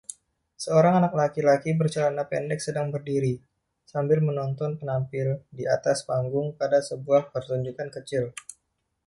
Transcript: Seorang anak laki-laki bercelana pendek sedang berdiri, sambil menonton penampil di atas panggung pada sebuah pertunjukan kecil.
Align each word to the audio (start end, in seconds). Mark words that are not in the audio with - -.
Seorang 0.63 0.93
anak 1.05 1.13
laki-laki 1.21 1.69
bercelana 1.79 2.23
pendek 2.31 2.57
sedang 2.65 2.87
berdiri, 2.93 3.33
sambil 3.91 4.17
menonton 4.27 4.71
penampil 4.81 5.27
di 5.57 5.63
atas 5.77 5.97
panggung 6.09 6.47
pada 6.59 6.79
sebuah 6.89 7.23
pertunjukan 7.33 7.87
kecil. 8.01 8.25